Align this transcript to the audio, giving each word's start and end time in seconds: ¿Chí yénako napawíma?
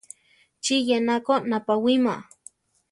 ¿Chí 0.63 0.75
yénako 0.87 1.33
napawíma? 1.49 2.15